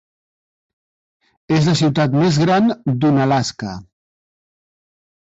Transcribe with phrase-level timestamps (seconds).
[1.57, 2.71] És la ciutat més gran
[3.03, 3.75] d'Unalaska.